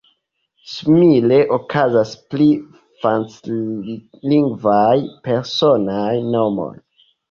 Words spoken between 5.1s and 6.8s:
personaj nomoj.